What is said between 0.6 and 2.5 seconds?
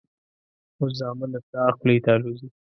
اوس زامن د پلار خولې ته الوزي.